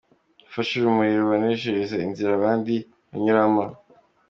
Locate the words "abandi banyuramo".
2.39-3.63